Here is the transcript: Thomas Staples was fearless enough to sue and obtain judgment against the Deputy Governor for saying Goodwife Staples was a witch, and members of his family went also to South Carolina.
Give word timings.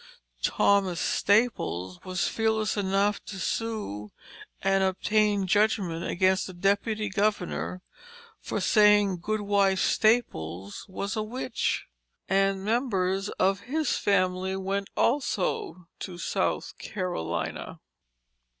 Thomas 0.41 0.99
Staples 0.99 2.03
was 2.03 2.27
fearless 2.27 2.75
enough 2.75 3.23
to 3.25 3.39
sue 3.39 4.09
and 4.63 4.83
obtain 4.83 5.45
judgment 5.45 6.05
against 6.07 6.47
the 6.47 6.55
Deputy 6.55 7.07
Governor 7.07 7.83
for 8.39 8.59
saying 8.59 9.19
Goodwife 9.19 9.77
Staples 9.77 10.87
was 10.89 11.15
a 11.15 11.21
witch, 11.21 11.85
and 12.27 12.65
members 12.65 13.29
of 13.37 13.59
his 13.69 13.95
family 13.95 14.55
went 14.55 14.89
also 14.97 15.87
to 15.99 16.17
South 16.17 16.75
Carolina. 16.79 17.79